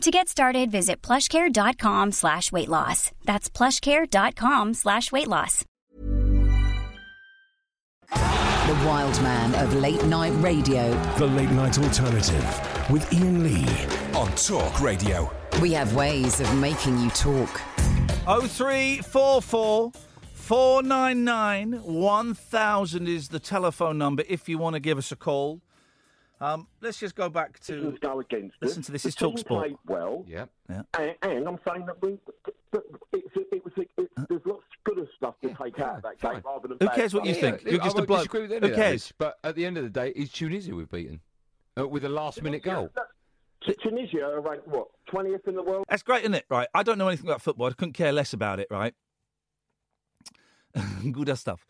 [0.00, 3.12] To get started, visit plushcare.com slash weight loss.
[3.26, 5.66] That's plushcare.com slash weight loss.
[8.10, 10.90] The wild man of late night radio.
[11.18, 13.66] The Late Night Alternative with Iain Lee
[14.18, 15.30] on Talk Radio.
[15.60, 17.60] We have ways of making you talk.
[18.24, 19.92] 0344
[20.32, 25.60] 499 1000 is the telephone number if you want to give us a call.
[26.42, 27.96] Um, let's just go back to.
[28.00, 28.86] Go against Listen us.
[28.86, 29.02] to this.
[29.02, 29.46] The It's team Talksport.
[29.46, 30.24] played well.
[30.26, 30.46] Yeah.
[30.70, 30.82] Yeah.
[30.98, 32.18] And, and I'm saying that we,
[32.72, 32.82] that
[33.12, 33.90] it's, it was, it,
[34.28, 36.34] there's lots of good stuff to take out of that fine.
[36.36, 37.60] game rather than Who cares what you stuff.
[37.60, 37.70] think?
[37.70, 38.32] You're I just a won't bloke.
[38.32, 39.12] with any Who of that, cares?
[39.18, 41.20] But at the end of the day, it's Tunisia we've beaten
[41.78, 42.90] uh, with a last-minute goal.
[43.66, 45.84] T- Tunisia are ranked what 20th in the world.
[45.90, 46.46] That's great, isn't it?
[46.48, 46.68] Right.
[46.72, 47.66] I don't know anything about football.
[47.66, 48.94] I couldn't care less about it, right?
[51.12, 51.66] good stuff,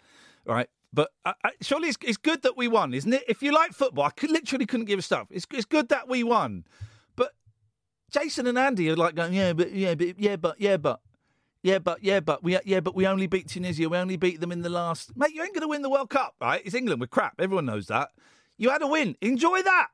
[0.46, 0.68] right?
[0.92, 3.24] But I, I, surely it's, it's good that we won, isn't it?
[3.28, 5.28] If you like football, I could, literally couldn't give a stuff.
[5.30, 6.64] It's, it's good that we won.
[7.16, 7.32] But
[8.10, 11.00] Jason and Andy are like going, yeah, but yeah, but yeah, but yeah, but
[11.62, 13.88] yeah, but yeah, but we yeah, but we only beat Tunisia.
[13.88, 15.16] We only beat them in the last.
[15.16, 16.62] Mate, you ain't going to win the World Cup, right?
[16.64, 17.00] It's England.
[17.00, 17.34] We're crap.
[17.38, 18.10] Everyone knows that.
[18.56, 19.16] You had a win.
[19.20, 19.88] Enjoy that.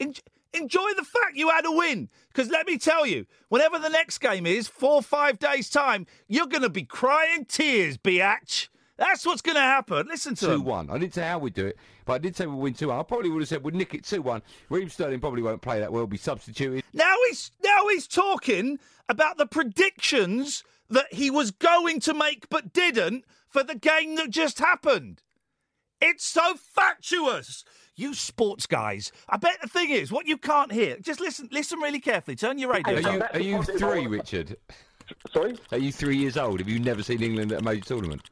[0.00, 0.14] En-
[0.52, 2.08] enjoy the fact you had a win.
[2.28, 6.06] Because let me tell you, whenever the next game is, four or five days' time,
[6.26, 8.68] you're going to be crying tears, biatch.
[8.98, 10.08] That's what's going to happen.
[10.08, 10.64] Listen to Two him.
[10.64, 10.90] one.
[10.90, 12.98] I didn't say how we'd do it, but I did say we win two one.
[12.98, 14.42] I probably would have said we'd nick it two one.
[14.68, 16.06] Raheem Sterling probably won't play that well.
[16.06, 16.82] Be substituted.
[16.92, 18.78] Now he's now he's talking
[19.08, 24.30] about the predictions that he was going to make but didn't for the game that
[24.30, 25.22] just happened.
[26.00, 27.64] It's so fatuous.
[27.94, 29.10] You sports guys.
[29.28, 30.96] I bet the thing is, what you can't hear.
[31.00, 31.48] Just listen.
[31.52, 32.36] Listen really carefully.
[32.36, 32.96] Turn your radio.
[32.96, 34.32] Are you are you positive three, argument.
[34.32, 34.56] Richard?
[35.32, 35.56] Sorry.
[35.72, 36.58] Are you three years old?
[36.60, 38.22] Have you never seen England at a major tournament?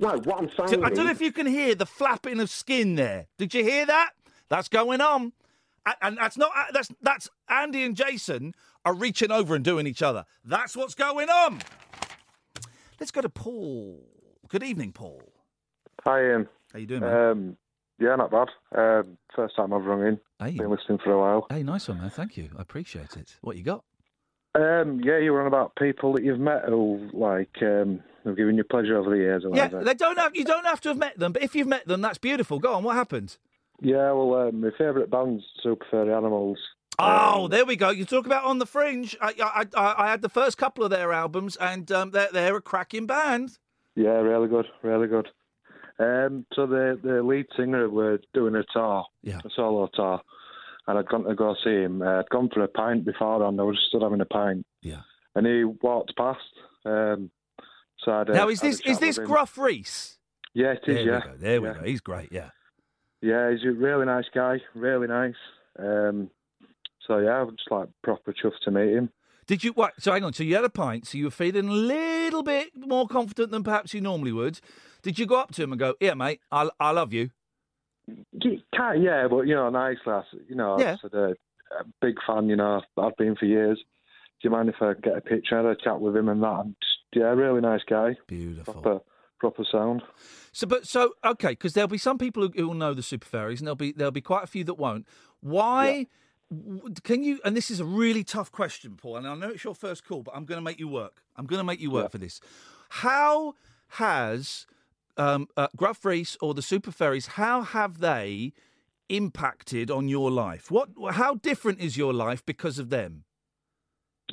[0.00, 2.50] No, what I'm saying So, I don't know if you can hear the flapping of
[2.50, 3.26] skin there.
[3.38, 4.10] Did you hear that?
[4.48, 5.32] That's going on,
[5.86, 8.54] A- and that's not that's that's Andy and Jason
[8.84, 10.24] are reaching over and doing each other.
[10.44, 11.60] That's what's going on.
[13.00, 14.00] Let's go to Paul.
[14.48, 15.22] Good evening, Paul.
[16.04, 16.48] Hi, Iain.
[16.72, 17.30] How you doing, man?
[17.30, 17.56] Um,
[17.98, 18.48] yeah, not bad.
[18.76, 20.20] Um, first time I've rung in.
[20.38, 20.56] Hey.
[20.58, 21.46] Been listening for a while.
[21.48, 22.10] hey, nice one, man.
[22.10, 22.50] Thank you.
[22.58, 23.36] I appreciate it.
[23.40, 23.84] What you got?
[24.54, 28.56] Um, yeah, you were on about people that you've met who like um, have given
[28.56, 29.84] you pleasure over the years or Yeah, whatever.
[29.84, 30.36] they don't have.
[30.36, 32.58] You don't have to have met them, but if you've met them, that's beautiful.
[32.58, 32.82] Go on.
[32.82, 33.38] What happened?
[33.80, 36.58] Yeah, well, um, my favourite band's Super Furry Animals.
[36.98, 37.88] Oh, Um, there we go.
[37.88, 39.16] You talk about on the fringe.
[39.20, 42.56] I, I, I, I had the first couple of their albums, and um, they're they're
[42.56, 43.58] a cracking band.
[43.96, 45.28] Yeah, really good, really good.
[45.98, 49.40] Um, so the the lead singer were doing a tour, Yeah.
[49.44, 50.20] a solo tour,
[50.86, 52.02] and I'd gone to go see him.
[52.02, 55.02] Uh, I'd gone for a pint before, and I was stood having a pint, Yeah.
[55.34, 56.40] and he walked past.
[56.84, 57.30] Um,
[58.04, 59.18] so I'd, uh, Now is this is this.
[59.18, 60.18] Gruff Rhys?
[60.54, 60.94] Yeah, it is.
[60.96, 61.36] There yeah, we go.
[61.38, 61.74] There we yeah.
[61.74, 61.82] go.
[61.84, 62.32] He's great.
[62.32, 62.50] Yeah.
[63.20, 65.36] Yeah, he's a really nice guy, really nice.
[65.78, 66.28] Um,
[67.06, 69.10] so yeah, I'm just like proper chuffed to meet him.
[69.46, 69.72] Did you?
[69.72, 69.94] What?
[70.00, 70.32] So hang on.
[70.32, 71.06] So you had a pint.
[71.06, 74.60] So you were feeling a little bit more confident than perhaps you normally would.
[75.02, 77.30] Did you go up to him and go, "Yeah, mate, I I love you"?
[78.74, 80.24] Can't, yeah, but you know, nice lass.
[80.48, 80.94] You know, Yeah.
[80.94, 81.28] I said, uh,
[81.80, 82.48] a big fan.
[82.48, 83.78] You know, I've been for years.
[83.78, 85.58] Do you mind if I get a picture?
[85.70, 86.60] A chat with him and that.
[86.60, 88.16] And just, yeah, really nice guy.
[88.26, 88.74] Beautiful.
[88.74, 89.00] Proper,
[89.38, 90.02] proper sound.
[90.52, 93.26] So, but so okay, because there'll be some people who, who will know the Super
[93.26, 95.06] Furries, and there'll be there'll be quite a few that won't.
[95.40, 96.06] Why?
[96.50, 97.40] w- Can you?
[97.44, 99.16] And this is a really tough question, Paul.
[99.18, 101.22] And I know it's your first call, but I'm going to make you work.
[101.36, 102.40] I'm going to make you work for this.
[102.90, 103.54] How
[103.88, 104.66] has
[105.16, 107.28] um, uh, Gruff Rhys or the Super Furries?
[107.28, 108.52] How have they
[109.08, 110.70] impacted on your life?
[110.70, 110.88] What?
[111.12, 113.24] How different is your life because of them?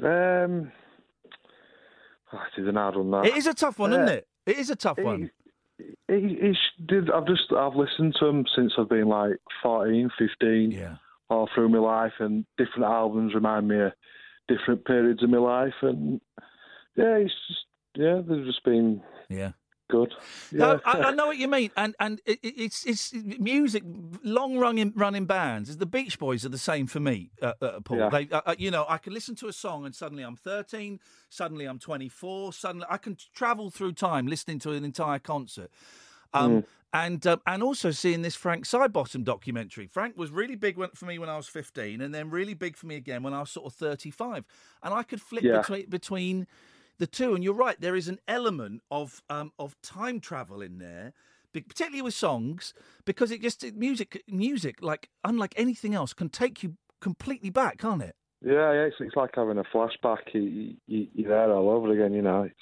[0.02, 0.72] Um,
[2.32, 3.12] oh, it is an hard one.
[3.12, 4.28] That It is a tough one, Uh, isn't it?
[4.46, 5.32] It is a tough one.
[6.08, 7.10] He, he sh- did.
[7.12, 10.96] I've just I've listened to them since I've been like 14, 15, Yeah.
[11.30, 13.92] all through my life, and different albums remind me of
[14.48, 16.20] different periods of my life, and
[16.96, 17.60] yeah, it's just
[17.96, 19.52] yeah, they've just been Yeah.
[19.90, 20.14] Good.
[20.52, 20.80] No, Yeah.
[20.86, 23.84] I, I know what you mean, and and it, it- it's it's music.
[24.24, 25.76] Long running running bands.
[25.78, 27.98] The Beach Boys are the same for me, uh, uh, Paul.
[27.98, 28.10] Yeah.
[28.10, 31.00] They, uh, uh, you know, I can listen to a song and suddenly I'm 13,
[31.30, 35.70] suddenly I'm 24, suddenly I can travel through time listening to an entire concert.
[36.34, 39.86] Um, And um, and also seeing this Frank Sidebottom documentary.
[39.86, 42.88] Frank was really big for me when I was 15, and then really big for
[42.88, 44.44] me again when I was sort of 35.
[44.82, 45.60] And I could flip Yeah.
[45.60, 46.48] between between
[47.00, 47.34] the two.
[47.34, 51.14] And you're right, there is an element of um, of time travel in there,
[51.52, 52.74] particularly with songs,
[53.06, 58.04] because it just music music like unlike anything else can take you completely back, can't
[58.04, 58.16] it?
[58.42, 60.34] Yeah, it's, it's like having a flashback.
[60.34, 62.44] You, you, you're there all over again, you know.
[62.44, 62.56] It's,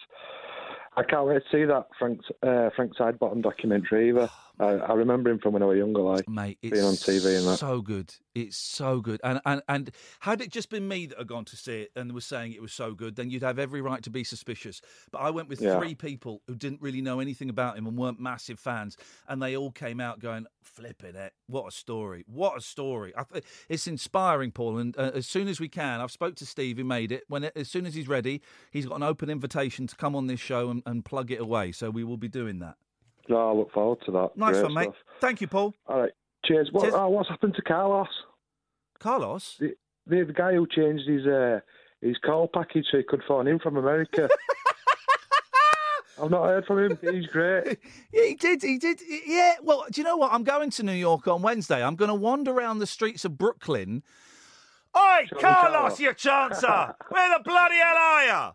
[0.95, 4.29] I can't wait to see that Frank uh, Frank Sidebottom documentary either.
[4.59, 7.47] I, I remember him from when I was younger, like Mate, being on TV and
[7.47, 7.59] that.
[7.59, 8.13] so good.
[8.33, 9.19] It's so good.
[9.23, 12.11] And, and and had it just been me that had gone to see it and
[12.11, 14.81] was saying it was so good, then you'd have every right to be suspicious.
[15.11, 15.77] But I went with Yeah.
[15.79, 19.55] three people who didn't really know anything about him and weren't massive fans, and they
[19.55, 21.33] all came out going, "Flipping it!
[21.47, 22.23] What a story!
[22.27, 24.77] What a story!" I th- it's inspiring, Paul.
[24.79, 27.23] And uh, as soon as we can, I've spoke to Steve who made it.
[27.27, 30.27] When it, as soon as he's ready, he's got an open invitation to come on
[30.27, 31.71] this show and, and plug it away.
[31.71, 32.75] So we will be doing that.
[33.29, 34.29] No, I look forward to that.
[34.35, 34.83] Nice Great one, mate.
[34.83, 34.95] stuff.
[35.19, 35.73] Thank you, Paul.
[35.87, 36.11] All right,
[36.45, 36.69] cheers.
[36.71, 36.93] What, Cheers.
[36.95, 38.07] Oh, what's happened to Carlos?
[38.99, 39.57] Carlos.
[39.59, 39.73] The,
[40.05, 41.59] the, the guy who changed his uh,
[42.01, 44.29] his call package so he could phone in from America.
[46.21, 46.97] I've not heard from him.
[47.01, 47.77] He's great.
[48.11, 48.63] Yeah, he did.
[48.63, 48.99] He did.
[49.27, 49.55] Yeah.
[49.61, 50.31] Well, do you know what?
[50.33, 51.83] I'm going to New York on Wednesday.
[51.83, 54.01] I'm going to wander around the streets of Brooklyn.
[54.97, 55.99] Oi, Carlos, Carlos.
[55.99, 56.95] you chancer!
[57.09, 58.51] Where the bloody hell are you?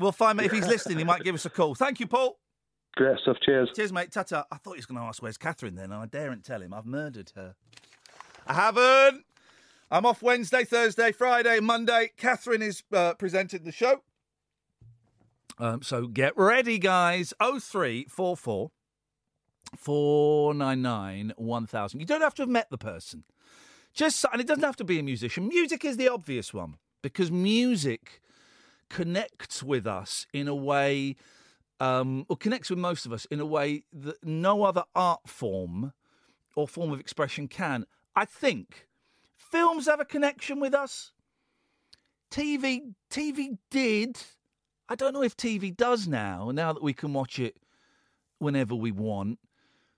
[0.00, 0.98] We'll find out if he's listening.
[0.98, 1.76] He might give us a call.
[1.76, 2.36] Thank you, Paul.
[2.96, 3.36] Great stuff.
[3.44, 3.70] Cheers.
[3.74, 4.12] Cheers, mate.
[4.12, 4.46] Tata.
[4.52, 6.72] I thought he was going to ask where's Catherine then, and I daren't tell him.
[6.72, 7.54] I've murdered her.
[8.46, 9.24] I haven't.
[9.90, 12.10] I'm off Wednesday, Thursday, Friday, Monday.
[12.16, 14.02] Catherine is uh, presenting the show.
[15.58, 17.32] Um, so get ready, guys.
[17.40, 18.70] 0344
[19.76, 22.00] 499 1000.
[22.00, 23.24] You don't have to have met the person.
[23.92, 25.46] Just, and it doesn't have to be a musician.
[25.46, 28.20] Music is the obvious one because music
[28.88, 31.16] connects with us in a way,
[31.80, 35.92] um, or connects with most of us in a way that no other art form
[36.56, 37.86] or form of expression can.
[38.14, 38.88] I think
[39.36, 41.12] films have a connection with us.
[42.30, 44.18] TV, TV did.
[44.88, 46.50] I don't know if TV does now.
[46.52, 47.56] Now that we can watch it
[48.38, 49.38] whenever we want.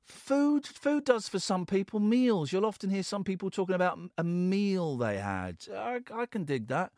[0.03, 1.99] Food, food does for some people.
[1.99, 5.57] Meals, you'll often hear some people talking about a meal they had.
[5.75, 6.93] I, I can dig that.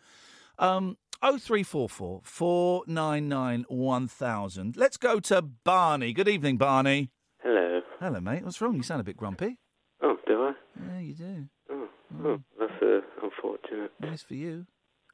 [0.58, 4.76] Um, 0344 499 1000.
[4.76, 6.12] Let's go to Barney.
[6.12, 7.10] Good evening, Barney.
[7.42, 7.80] Hello.
[7.98, 8.44] Hello, mate.
[8.44, 8.76] What's wrong?
[8.76, 9.58] You sound a bit grumpy.
[10.00, 10.52] Oh, do I?
[10.92, 11.48] Yeah, you do.
[11.70, 11.88] Oh,
[12.24, 13.90] oh that's uh, unfortunate.
[14.00, 14.66] Yes, for you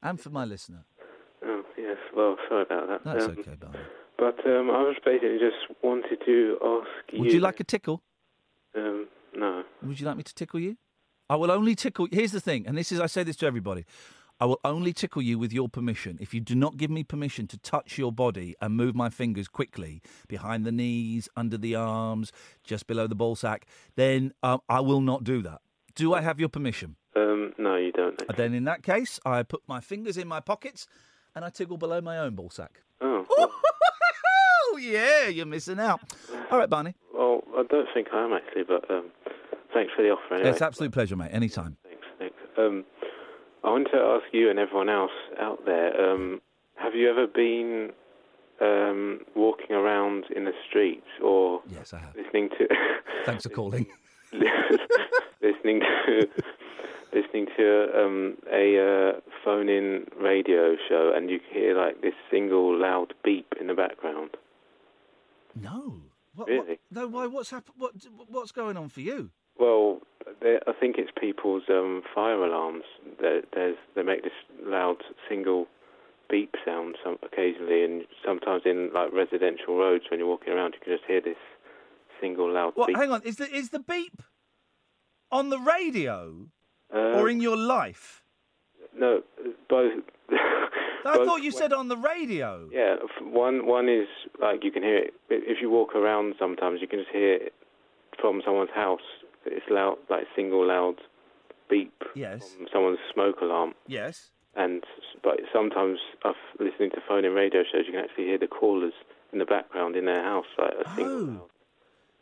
[0.02, 0.84] and for my listener.
[1.42, 1.96] Oh, yes.
[2.14, 3.04] Well, sorry about that.
[3.04, 3.78] That's Um, okay, Barney.
[4.18, 7.20] But um, I was basically just wanted to ask you.
[7.20, 8.02] Would you like a tickle?
[8.76, 9.64] Um, no.
[9.82, 10.76] Would you like me to tickle you?
[11.30, 12.08] I will only tickle.
[12.12, 13.86] Here's the thing, and this is I say this to everybody.
[14.40, 16.18] I will only tickle you with your permission.
[16.20, 19.46] If you do not give me permission to touch your body and move my fingers
[19.48, 22.32] quickly behind the knees, under the arms,
[22.64, 23.66] just below the ball sack,
[23.96, 25.60] then um, I will not do that.
[25.94, 26.96] Do I have your permission?
[27.14, 28.20] Um, no, you don't.
[28.28, 30.88] Uh, Then, in that case, I put my fingers in my pockets
[31.36, 32.80] and I tickle below my own ball sack.
[33.00, 33.24] Oh.
[34.72, 36.00] Oh yeah, you're missing out.
[36.50, 36.96] All right, Barney.
[37.14, 39.04] Well, I don't think I am actually, but um,
[39.72, 40.50] thanks for the offer anyway.
[40.50, 41.30] It's an absolute pleasure, mate.
[41.30, 41.76] Anytime.
[41.84, 42.34] Thanks, thanks.
[42.58, 42.84] Um,
[43.64, 46.40] I want to ask you and everyone else out there: um,
[46.76, 47.90] Have you ever been
[48.60, 52.14] um, walking around in the streets or yes, I have.
[52.14, 52.68] listening to
[53.24, 53.86] Thanks for calling.
[55.42, 56.28] listening to
[57.12, 63.14] listening to um, a uh, phone-in radio show, and you hear like this single loud
[63.24, 64.30] beep in the background?
[65.54, 66.00] No.
[66.34, 66.66] What, Really?
[66.68, 67.06] What, no.
[67.06, 67.26] Why?
[67.26, 67.76] What's happened?
[67.78, 67.92] What?
[68.28, 69.30] What's going on for you?
[69.58, 70.00] Well,
[70.40, 72.84] they- I think it's people's um, fire alarms.
[73.20, 74.32] There's they make this
[74.62, 74.96] loud
[75.28, 75.66] single
[76.30, 80.80] beep sound some occasionally, and sometimes in like residential roads when you're walking around, you
[80.82, 81.36] can just hear this
[82.20, 82.88] single loud What?
[82.88, 82.96] beep.
[82.96, 83.22] Hang on.
[83.22, 84.22] Is the is the beep
[85.30, 86.46] on the radio
[86.92, 88.22] Uh, or in your life?
[88.96, 89.22] no,
[89.68, 89.92] both.
[90.30, 92.68] I both- thought you said on the radio.
[92.72, 94.08] Yeah, one one is
[94.40, 96.34] like you can hear it if you walk around.
[96.38, 97.52] Sometimes you can just hear it
[98.20, 99.02] from someone's house.
[99.46, 100.96] It's loud, like single loud
[101.68, 102.54] beep Yes.
[102.54, 103.74] from someone's smoke alarm.
[103.86, 104.30] Yes.
[104.56, 104.84] And
[105.22, 108.92] but sometimes, I've listening to phone and radio shows, you can actually hear the callers
[109.32, 111.14] in the background in their house, like a single.
[111.14, 111.24] Oh.
[111.40, 111.50] loud.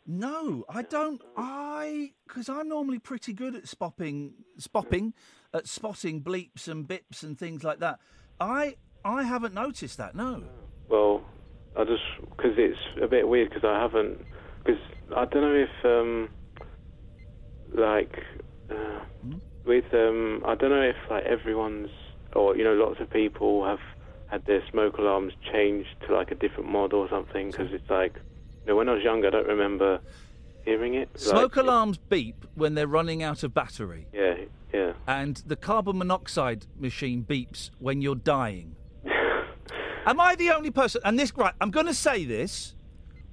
[0.05, 1.21] No, I don't.
[1.37, 5.13] I because I'm normally pretty good at spotting, spotting,
[5.53, 7.99] at spotting bleeps and bips and things like that.
[8.39, 8.75] I
[9.05, 10.13] I haven't noticed that.
[10.15, 10.43] No.
[10.89, 11.23] Well,
[11.77, 12.03] I just
[12.35, 14.25] because it's a bit weird because I haven't
[14.65, 14.81] because
[15.15, 16.29] I don't know if um
[17.73, 18.23] like
[18.69, 18.99] uh,
[19.65, 21.89] with um I don't know if like everyone's
[22.33, 23.79] or you know lots of people have
[24.27, 28.15] had their smoke alarms changed to like a different model or something because it's like
[28.15, 29.99] you know when I was younger I don't remember
[30.65, 31.09] hearing it.
[31.19, 34.35] Smoke like, alarms beep when they're running out of battery, Yeah,
[34.73, 34.93] yeah.
[35.07, 38.75] and the carbon monoxide machine beeps when you're dying.
[40.05, 41.01] Am I the only person?
[41.05, 42.75] And this, right, I'm going to say this.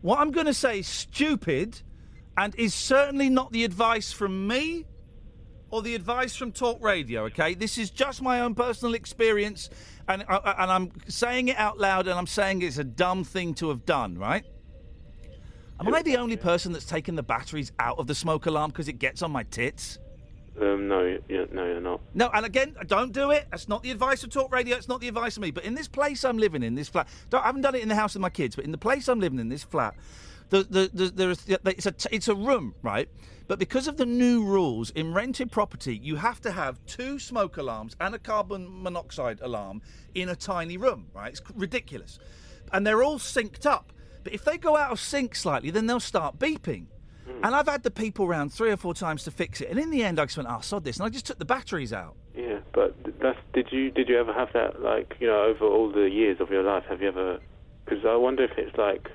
[0.02, 1.82] What I'm going to say is stupid
[2.40, 4.86] and is certainly not the advice from me
[5.68, 7.52] or the advice from Talk Radio, okay?
[7.52, 9.68] This is just my own personal experience
[10.08, 13.52] and, uh, and I'm saying it out loud and I'm saying it's a dumb thing
[13.56, 14.46] to have done, right?
[15.78, 18.88] Am I the only person that's taken the batteries out of the smoke alarm because
[18.88, 19.98] it gets on my tits?
[20.58, 22.00] Um, no, you, no, you're not.
[22.14, 23.48] No, and again, don't do it.
[23.50, 24.78] That's not the advice of Talk Radio.
[24.78, 25.50] It's not the advice of me.
[25.50, 27.88] But in this place I'm living in, this flat, don't, I haven't done it in
[27.88, 29.94] the house with my kids, but in the place I'm living in, this flat,
[30.50, 33.08] the, the, the, there is, it's, a, it's a room, right?
[33.48, 37.56] But because of the new rules in rented property, you have to have two smoke
[37.56, 39.82] alarms and a carbon monoxide alarm
[40.14, 41.32] in a tiny room, right?
[41.32, 42.18] It's ridiculous.
[42.72, 43.92] And they're all synced up.
[44.22, 46.86] But if they go out of sync slightly, then they'll start beeping.
[47.26, 47.44] Hmm.
[47.44, 49.68] And I've had the people round three or four times to fix it.
[49.70, 50.98] And in the end, I just went, oh, sod this.
[50.98, 52.14] And I just took the batteries out.
[52.36, 55.90] Yeah, but that's did you did you ever have that like you know over all
[55.90, 56.84] the years of your life?
[56.88, 57.40] Have you ever?
[57.84, 59.10] Because I wonder if it's like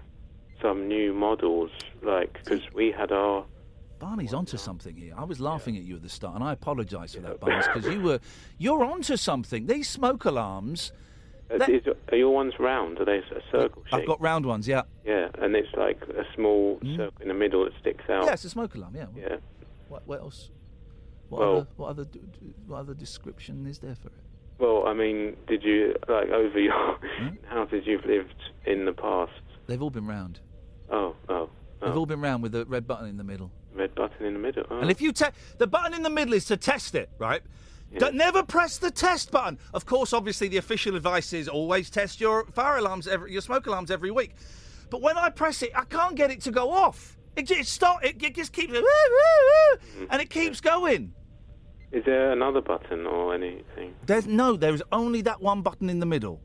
[0.62, 1.72] some new models,
[2.02, 3.46] like because we had our
[4.00, 5.14] Barney's onto something here.
[5.18, 7.86] I was laughing at you at the start, and I apologise for that, Barney, because
[7.92, 8.20] you were
[8.58, 9.68] you're onto something.
[9.68, 10.92] These smoke alarms.
[11.50, 13.00] Uh, That- is, are your ones round?
[13.00, 13.94] Are they a circle shape?
[14.02, 14.82] I've got round ones, yeah.
[15.06, 18.26] Yeah, and it's like a small circle in the middle that sticks out.
[18.26, 18.96] Yeah, it's a smoke alarm.
[18.96, 19.06] Yeah.
[19.16, 19.36] Yeah.
[19.88, 20.50] What, what else?
[21.30, 22.06] What Well- other what other
[22.68, 24.14] what other description is there for it?
[24.58, 27.36] Well, I mean, did you like over your Hmm?
[27.48, 28.36] houses you've lived
[28.66, 29.32] in the past?
[29.68, 30.40] They've all been round.
[30.92, 31.50] Oh, oh,
[31.82, 32.00] They've oh.
[32.00, 33.52] all been round with the red button in the middle.
[33.74, 34.64] red button in the middle.
[34.70, 34.80] Oh.
[34.80, 35.26] And if you te-
[35.58, 37.42] the button in the middle is to test it, right?
[37.98, 39.58] Don't, never press the test button.
[39.74, 43.68] Of course, obviously, the official advice is always test your fire alarms, every, your smoke
[43.68, 44.36] alarms every week.
[44.90, 47.18] But when I press it, I can't get it to go off.
[47.36, 48.04] It just stop.
[48.04, 50.06] It, it just keeps, woo, woo, woo, mm-hmm.
[50.10, 51.14] and it keeps going.
[51.92, 53.94] Is there another button or anything?
[54.06, 54.58] There's no.
[54.58, 56.42] There is only that one button in the middle.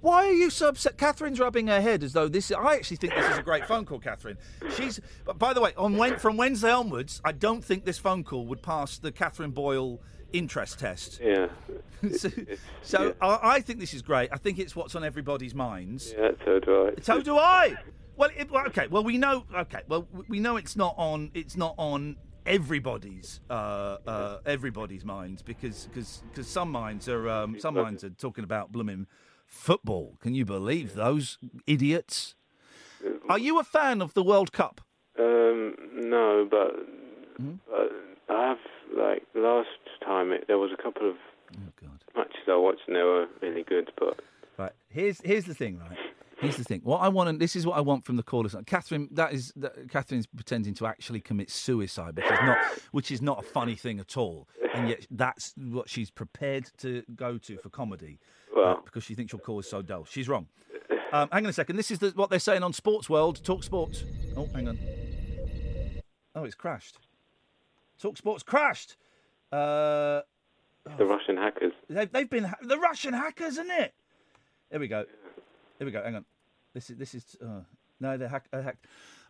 [0.00, 0.98] Why are you so upset?
[0.98, 2.50] Catherine's rubbing her head as though this.
[2.50, 4.38] I actually think this is a great phone call, Catherine.
[4.76, 5.00] She's.
[5.24, 8.46] But by the way, on Wen, from Wednesday onwards, I don't think this phone call
[8.46, 10.00] would pass the Catherine Boyle
[10.32, 11.20] interest test.
[11.22, 11.48] Yeah.
[12.12, 12.30] so
[12.82, 14.30] so I, I think this is great.
[14.32, 16.14] I think it's what's on everybody's minds.
[16.16, 17.00] Yeah, so do I.
[17.02, 17.76] So do I.
[18.16, 18.86] Well, it, okay.
[18.88, 19.44] Well, we know.
[19.54, 19.80] Okay.
[19.88, 21.30] Well, we know it's not on.
[21.34, 27.58] It's not on everybody's uh, uh, everybody's minds because because because some minds are um,
[27.58, 29.06] some minds are talking about blooming
[29.50, 30.16] football.
[30.22, 32.34] Can you believe those idiots?
[33.28, 34.80] Are you a fan of the World Cup?
[35.18, 36.74] Um, no, but,
[37.36, 37.54] Hmm?
[37.68, 37.92] but
[38.28, 38.58] I have
[38.96, 39.68] like last
[40.04, 41.16] time it, there was a couple of
[41.56, 44.20] Oh, matches I watched and they were really good, but
[44.56, 44.72] Right.
[44.88, 45.78] Here's here's the thing.
[45.78, 45.98] Right.
[46.38, 46.80] Here's the thing.
[46.84, 48.54] What I want, and this is what I want from the callers.
[48.66, 52.58] Catherine, that is, that, Catherine's pretending to actually commit suicide, which is not,
[52.92, 54.48] which is not a funny thing at all.
[54.74, 58.20] And yet, that's what she's prepared to go to for comedy,
[58.60, 60.04] uh, because she thinks your call is so dull.
[60.04, 60.46] She's wrong.
[61.12, 61.76] Um, hang on a second.
[61.76, 63.42] This is the, what they're saying on Sports World.
[63.42, 64.04] Talk Sports.
[64.36, 64.78] Oh, hang on.
[66.34, 66.98] Oh, it's crashed.
[68.00, 68.96] Talk Sports crashed.
[69.52, 70.20] Uh,
[70.96, 71.72] the Russian hackers.
[71.88, 73.94] They've, they've been ha- the Russian hackers, isn't it?
[74.70, 75.04] Here we go.
[75.78, 76.02] Here we go.
[76.02, 76.24] Hang on.
[76.74, 77.62] This is this is uh,
[77.98, 78.86] no, they're, hack- they're hacked.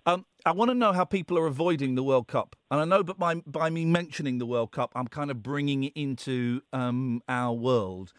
[0.07, 3.03] Um, I want to know how people are avoiding the World Cup, and I know,
[3.03, 7.23] but by by me mentioning the World Cup, I'm kind of bringing it into um,
[7.29, 8.13] our World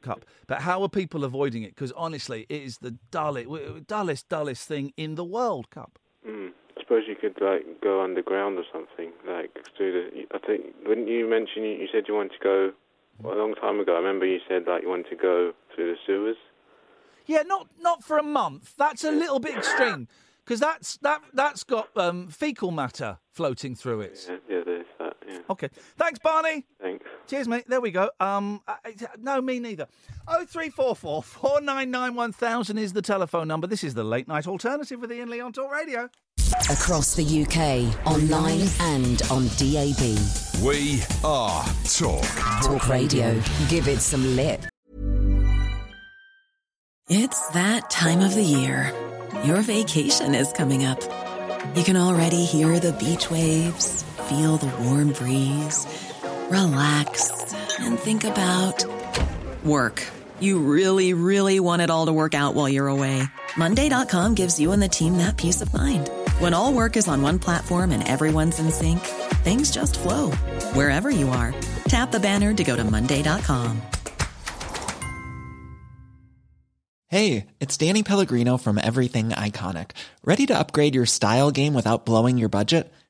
[0.00, 0.24] Cup.
[0.46, 1.74] But how are people avoiding it?
[1.74, 3.48] Because honestly, it is the dullest,
[3.86, 5.98] dullest, dullest thing in the World Cup.
[6.26, 6.50] Mm.
[6.76, 9.12] I suppose you could like go underground or something.
[9.26, 10.36] Like through the.
[10.36, 12.72] I think wouldn't you mention you, you said you wanted to go
[13.22, 13.94] well, a long time ago?
[13.94, 16.36] I remember you said like you wanted to go through the sewers.
[17.26, 18.74] Yeah, not not for a month.
[18.76, 20.08] That's a little bit extreme
[20.44, 24.26] because that's that that's got um, fecal matter floating through it.
[24.28, 25.16] Yeah, yeah there's that.
[25.28, 25.38] Yeah.
[25.50, 25.68] Okay.
[25.96, 26.66] Thanks, Barney.
[26.80, 26.99] Thanks.
[27.30, 27.62] Cheers, mate.
[27.68, 28.10] There we go.
[28.18, 29.86] Um, I- I- no, me neither.
[30.26, 33.68] Oh three four four four nine nine one thousand is the telephone number.
[33.68, 36.10] This is the late night alternative with Iain Lee on Talk Radio.
[36.68, 40.18] Across the UK, online and on DAB.
[40.60, 42.24] We are Talk.
[42.64, 43.40] Talk Radio.
[43.68, 44.62] Give it some lip.
[47.08, 48.92] It's that time of the year.
[49.44, 51.00] Your vacation is coming up.
[51.76, 55.86] You can already hear the beach waves, feel the warm breeze,
[56.50, 58.84] relax, and think about
[59.64, 60.06] work.
[60.40, 63.22] You really, really want it all to work out while you're away.
[63.56, 66.10] Monday.com gives you and the team that peace of mind.
[66.38, 69.00] When all work is on one platform and everyone's in sync,
[69.44, 70.30] things just flow
[70.74, 71.54] wherever you are.
[71.84, 73.80] Tap the banner to go to Monday.com.
[77.08, 79.90] Hey, it's Danny Pellegrino from Everything Iconic.
[80.24, 82.92] Ready to upgrade your style game without blowing your budget?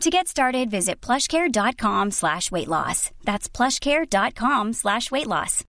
[0.00, 3.10] To get started, visit plushcare.com slash weight loss.
[3.24, 5.62] That's plushcare.com slash weight loss.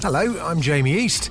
[0.00, 1.30] Hello, I'm Jamie East.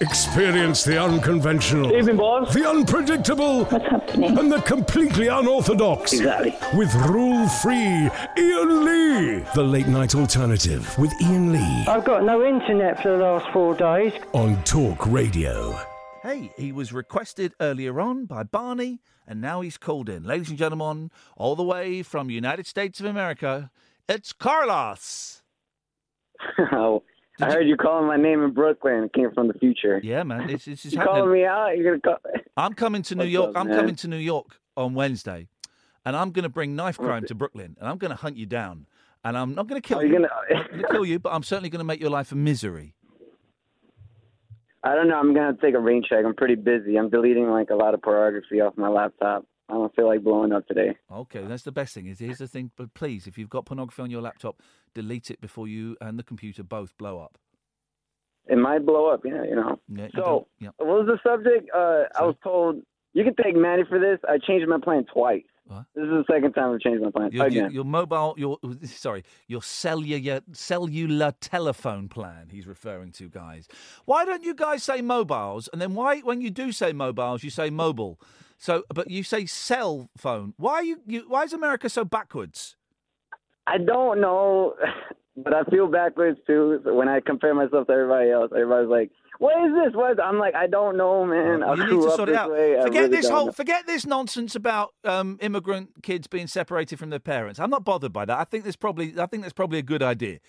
[0.00, 2.54] Experience the unconventional, Evening, boss.
[2.54, 6.12] the unpredictable, and the completely unorthodox.
[6.12, 6.54] Exactly.
[6.78, 9.44] With rule free Iain Lee.
[9.56, 13.74] The late night alternative with Iain Lee I've got no internet for the last four
[13.74, 14.12] days.
[14.34, 15.76] on Talk Radio.
[16.22, 20.22] Hey, he was requested earlier on by Barney, and now he's called in.
[20.22, 23.70] Ladies and gentlemen, all the way from United States of America,
[24.08, 25.42] it's Carlos.
[26.72, 27.02] Oh,
[27.40, 29.04] I heard you calling my name in Brooklyn.
[29.04, 30.00] It came from the future.
[30.02, 31.16] Yeah, man, it's, it's, it's you happening.
[31.22, 31.76] calling me out?
[31.76, 32.32] You're gonna call?
[32.56, 33.50] I'm coming to New What's York.
[33.50, 33.76] up, I'm man?
[33.76, 35.48] coming to New York on Wednesday,
[36.04, 38.46] and I'm going to bring knife crime to Brooklyn, and I'm going to hunt you
[38.46, 38.86] down.
[39.24, 41.32] And I'm not going to kill Are you gonna- I'm going to kill you, but
[41.32, 42.94] I'm certainly going to make your life a misery.
[44.84, 45.18] I don't know.
[45.18, 46.24] I'm gonna take a rain check.
[46.24, 46.96] I'm pretty busy.
[46.96, 49.44] I'm deleting like a lot of pornography off my laptop.
[49.68, 50.96] I don't feel like blowing up today.
[51.12, 52.06] Okay, that's the best thing.
[52.06, 54.62] Is here's the thing, but please, if you've got pornography on your laptop,
[54.94, 57.38] delete it before you and the computer both blow up.
[58.46, 59.20] It might blow up.
[59.24, 59.78] Yeah, you know.
[59.88, 60.70] Yeah, you So, yeah.
[60.78, 61.70] what was the subject?
[61.74, 64.18] Uh, I was told you can thank Manny for this.
[64.28, 65.42] I changed my plan twice.
[65.94, 67.72] This is the second time I've changed my plan Your, your, again.
[67.72, 72.48] your mobile, your sorry, your cellular cellular telephone plan.
[72.50, 73.68] He's referring to guys.
[74.06, 75.68] Why don't you guys say mobiles?
[75.72, 78.18] And then why, when you do say mobiles, you say mobile.
[78.56, 80.54] So, but you say cell phone.
[80.56, 81.24] Why are you, you?
[81.28, 82.76] Why is America so backwards?
[83.68, 84.74] I don't know,
[85.36, 86.80] but I feel backwards too.
[86.84, 89.94] So when I compare myself to everybody else, everybody's like, "What is this?
[89.94, 91.62] What?" I'm like, I don't know, man.
[91.62, 92.50] I you need to sort it out.
[92.50, 92.76] way.
[92.82, 93.52] Forget really this whole, know.
[93.52, 97.60] forget this nonsense about um, immigrant kids being separated from their parents.
[97.60, 98.38] I'm not bothered by that.
[98.38, 100.38] I think there's probably, I think that's probably a good idea.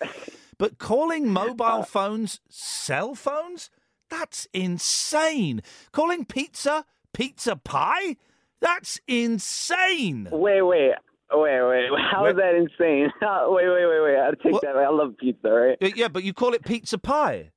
[0.58, 3.70] But calling Uh, mobile phones cell phones,
[4.10, 5.62] that's insane.
[5.90, 8.16] Calling pizza pizza pie,
[8.60, 10.28] that's insane.
[10.30, 10.92] Wait, wait,
[11.32, 11.90] wait, wait.
[11.90, 13.10] Wait how is that insane?
[13.20, 14.16] wait, wait, wait, wait.
[14.18, 14.76] I take that.
[14.76, 15.96] I love pizza, right?
[15.96, 17.50] Yeah, but you call it pizza pie.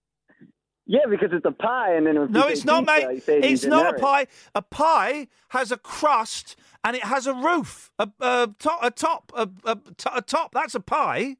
[0.86, 3.44] Yeah, because it's a pie, and then No, it's not, pizza, mate.
[3.46, 4.28] It's not a pie.
[4.54, 9.32] A pie has a crust and it has a roof, a, a top, a top,
[9.36, 10.54] a, a, to- a top.
[10.54, 11.38] That's a pie.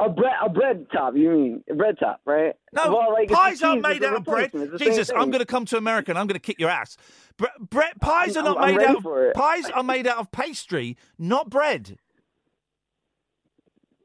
[0.00, 1.16] A bread, a bread top.
[1.16, 2.54] You mean a bread top, right?
[2.72, 4.54] No, well, like, pies aren't made out of bread.
[4.54, 4.64] replacement.
[4.64, 6.60] It's the same Jesus, I'm going to come to America and I'm going to kick
[6.60, 6.96] your ass.
[7.36, 9.04] Bre- bre- pies are not I'm made ready out.
[9.04, 11.98] Of, pies are made out of pastry, not bread.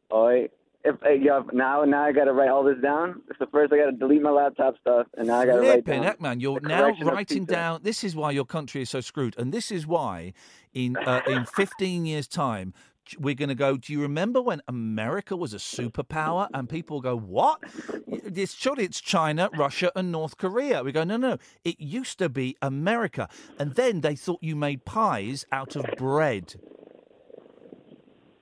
[0.09, 0.51] All right.
[0.85, 3.21] If yeah, now now I got to write all this down.
[3.39, 5.85] So first I got to delete my laptop stuff, and now I got to write
[5.85, 6.03] down.
[6.03, 7.79] heck, man, you're now writing down.
[7.83, 10.33] This is why your country is so screwed, and this is why,
[10.73, 12.73] in uh, in 15 years' time,
[13.19, 13.77] we're going to go.
[13.77, 16.47] Do you remember when America was a superpower?
[16.53, 17.59] And people go, "What?
[18.07, 22.29] It's surely it's China, Russia, and North Korea." We go, "No, no, it used to
[22.29, 26.55] be America." And then they thought you made pies out of bread.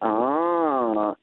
[0.02, 1.16] Ah.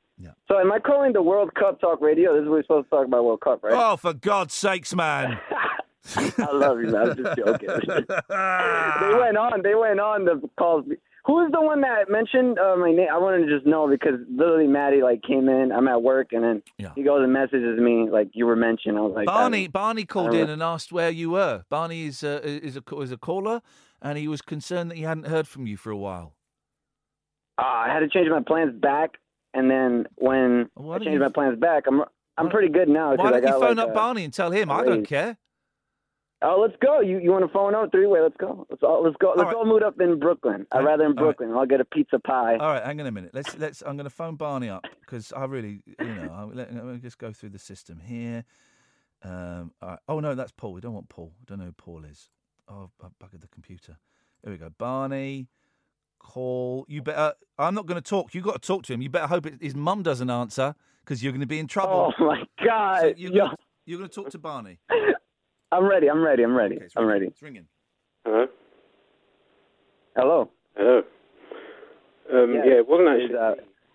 [0.49, 2.35] So am I calling the World Cup Talk Radio?
[2.35, 3.73] This is what we're supposed to talk about World Cup, right?
[3.75, 5.39] Oh, for God's sakes, man!
[6.17, 7.11] I love you, man.
[7.11, 7.69] I'm just joking.
[7.87, 9.63] they went on.
[9.63, 10.85] They went on to call
[11.27, 13.09] Who is the one that mentioned uh, my name?
[13.13, 15.73] I wanted to just know because literally Maddie like came in.
[15.73, 16.63] I'm at work and then
[16.95, 18.97] he goes and messages me like you were mentioned.
[18.97, 21.65] I was like Barney um, Barney called in and asked where you were.
[21.69, 23.61] Barney is uh, is a is a caller,
[24.01, 26.35] and he was concerned that he hadn't heard from you for a while.
[27.59, 29.19] Uh, I had to change my plans back,
[29.53, 32.03] and then when Why I don't changed you- my plans back, I'm
[32.39, 33.15] I'm pretty good now.
[33.17, 34.71] Why I don't you got, phone like, up a- Barney and tell him?
[34.71, 35.07] I don't raise.
[35.09, 35.37] care.
[36.41, 37.01] Oh, let's go.
[37.01, 38.21] You you want to phone out three way?
[38.21, 38.65] Let's go.
[38.71, 39.35] Let's all let's go.
[39.37, 40.67] Let's all meet up in Brooklyn.
[40.71, 41.37] I'd rather in all right.
[41.37, 41.53] Brooklyn.
[41.53, 42.57] I'll get a pizza pie.
[42.59, 43.33] All right, hang on a minute.
[43.35, 43.83] Let's let's.
[43.83, 47.19] I'm going to phone Barney up because I really, you know, I, let, me just
[47.19, 48.45] go through the system here.
[49.25, 49.99] Um, all right.
[50.09, 50.75] Oh no, that's Paul.
[50.75, 51.33] We don't want Paul.
[51.41, 52.29] I don't know who Paul is.
[52.69, 53.97] Oh, I buggered the computer.
[54.45, 54.71] Here we go.
[54.79, 55.49] Barney,
[56.21, 56.87] call.
[56.89, 57.33] You better.
[57.59, 58.33] I'm not going to talk.
[58.33, 59.03] You got to talk to him.
[59.03, 62.13] You better hope it, his mum doesn't answer because you're going to be in trouble.
[62.17, 63.01] Oh my God!
[63.01, 63.45] So you're, Yo.
[63.47, 64.79] gonna, you're going to talk to Barney.
[65.71, 66.09] I'm ready.
[66.09, 66.43] I'm ready.
[66.45, 66.79] I'm ready.
[66.97, 67.27] I'm ready.
[67.27, 67.67] It's ringing.
[68.25, 68.47] Hello.
[70.17, 70.51] Hello.
[70.77, 71.03] Hello.
[72.33, 73.37] Um, Yeah, yeah, it wasn't actually.
[73.39, 73.55] uh,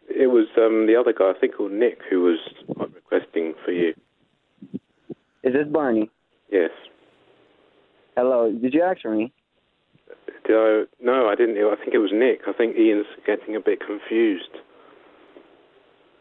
[0.10, 2.40] it was um, the other guy, I think called Nick, who was
[2.94, 3.94] requesting for you.
[5.44, 6.10] Is this Barney?
[6.52, 6.70] Yes.
[8.16, 8.52] Hello.
[8.52, 9.34] Did you ask for me?
[10.46, 10.84] Did I?
[11.02, 11.58] No, I didn't.
[11.58, 12.42] I think it was Nick.
[12.48, 14.50] I think Iain's getting a bit confused.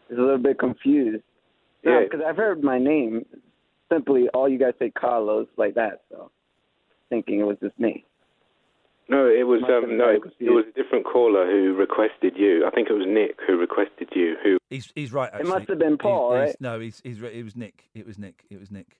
[0.09, 1.23] He's a little bit confused.
[1.83, 2.01] Yeah.
[2.03, 3.25] because I've heard my name.
[3.93, 6.01] Simply, all you guys say Carlos like that.
[6.09, 6.31] So,
[7.09, 8.05] thinking it was just me.
[9.09, 12.65] No, it was um, no, it was, it was a different caller who requested you.
[12.65, 14.35] I think it was Nick who requested you.
[14.43, 14.57] Who?
[14.69, 15.29] He's he's right.
[15.33, 16.45] It must have been Paul, He's- right?
[16.47, 17.33] he's- No, he's he's right.
[17.33, 17.89] It was Nick.
[17.93, 18.45] It was Nick.
[18.49, 18.97] It was Nick.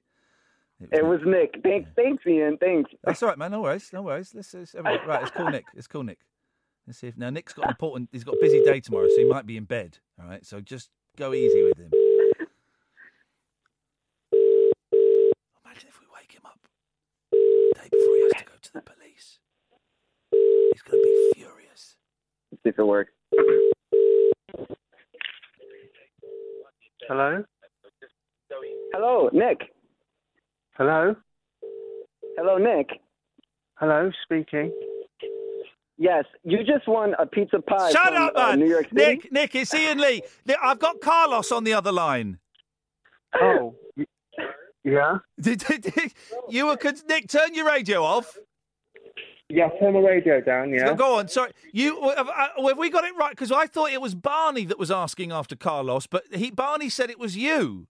[0.91, 1.61] It was Nick.
[1.63, 2.57] Thanks, thanks, Iain.
[2.59, 2.91] Thanks.
[3.05, 3.51] That's all right, man.
[3.51, 3.91] No worries.
[3.93, 4.33] No worries.
[4.35, 4.99] Let's, let's right.
[5.07, 5.63] Let's call Nick.
[5.73, 6.19] Let's call Nick.
[6.85, 8.09] Let's see if now Nick's got an important.
[8.11, 9.99] He's got a busy day tomorrow, so he might be in bed.
[10.21, 10.45] All right.
[10.45, 11.91] So just go easy with him.
[15.63, 16.59] Imagine if we wake him up
[17.31, 18.33] the day before he has
[18.73, 19.39] to the police.
[20.31, 21.95] He's going to be furious.
[22.51, 23.11] Let's see if it works.
[27.07, 27.43] Hello?
[28.93, 29.61] Hello, Nick.
[30.77, 31.15] Hello?
[32.37, 32.89] Hello, Nick.
[33.75, 34.71] Hello, speaking.
[35.97, 37.91] Yes, you just won a pizza pie.
[37.91, 38.59] Shut from, up, uh, man.
[38.59, 38.95] New York City.
[38.95, 40.23] Nick, Nick, it's Iain Lee.
[40.61, 42.39] I've got Carlos on the other line.
[43.39, 43.75] Oh,
[44.83, 45.17] yeah?
[46.49, 47.29] You were con- Nick.
[47.29, 48.37] Turn your radio off.
[49.53, 50.85] Yeah, turn the radio down, yeah?
[50.85, 51.27] Go- Go on.
[51.27, 53.29] Sorry, you have, uh, have we got it right?
[53.29, 57.11] Because I thought it was Barney that was asking after Carlos, but he Barney said
[57.11, 57.87] it was you.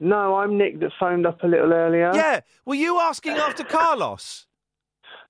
[0.00, 2.10] No, I'm Nick that phoned up a little earlier.
[2.14, 2.40] Yeah.
[2.66, 4.46] Were you asking after Carlos?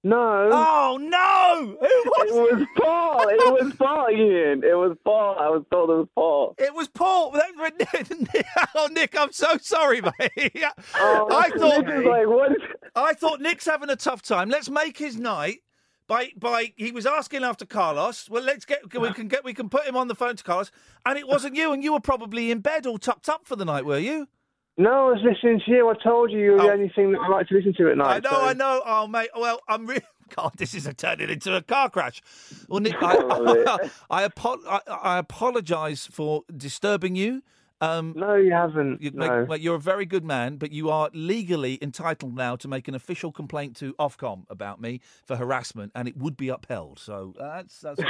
[0.07, 0.51] No.
[0.53, 1.77] Oh no!
[1.81, 2.57] Who was it?
[2.59, 3.29] was Paul.
[3.29, 4.63] It was Paul, Iain.
[4.63, 5.37] It was Paul.
[5.39, 6.55] I was told it was Paul.
[6.59, 7.31] It was Paul.
[7.31, 10.13] That- oh, Nick, I'm so sorry, mate.
[10.97, 12.53] Oh, I thought Nick like, what.
[12.95, 14.51] I thought Nick's having a tough time.
[14.51, 15.61] Let's make his night
[16.07, 18.29] by by he was asking after Carlos.
[18.29, 20.71] Well, let's get we can get we can put him on the phone to Carlos,
[21.07, 23.65] and it wasn't you, and you were probably in bed all tucked up for the
[23.65, 24.29] night, were you?
[24.77, 25.89] No, I was listening to you.
[25.89, 27.97] I told you you were the only thing that I like to listen to at
[27.97, 28.27] night.
[28.27, 28.83] I know, so- I know.
[28.85, 29.31] Oh, mate.
[29.37, 30.03] Well, I'm really.
[30.35, 32.23] God, this is turning into a car crash.
[32.69, 33.15] Well, Nick, I,
[34.11, 37.43] I, I, I apologise for disturbing you.
[37.81, 39.03] Um, no, you haven't.
[39.03, 39.47] You, no.
[39.47, 42.95] mate, you're a very good man, but you are legally entitled now to make an
[42.95, 46.99] official complaint to Ofcom about me for harassment, and it would be upheld.
[46.99, 48.01] So uh, that's that's.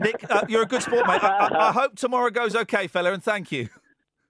[0.00, 1.22] Nick, uh, you're a good sport, mate.
[1.22, 3.68] I, I, I hope tomorrow goes okay, fella, and thank you.